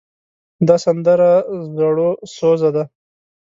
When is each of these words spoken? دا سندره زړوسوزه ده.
دا 0.67 0.75
سندره 0.85 1.31
زړوسوزه 1.77 2.69
ده. 2.75 2.83